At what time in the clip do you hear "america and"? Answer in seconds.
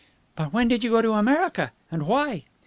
1.13-2.07